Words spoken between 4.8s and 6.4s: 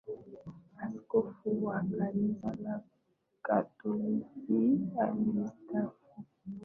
alistaafu